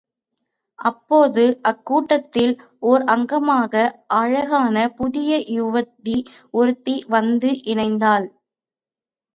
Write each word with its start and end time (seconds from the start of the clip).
அப்போது, 0.79 1.43
அக் 1.61 1.83
கூட்டத்தில் 1.85 2.53
ஒர் 2.83 3.03
அங்கமாக 3.07 3.83
அழகான 4.15 4.89
புதிய 4.95 5.31
யுவதி 5.51 6.17
ஒருத்தி 6.53 6.97
வந்து 7.09 7.51
இணைந்தாள். 7.67 8.27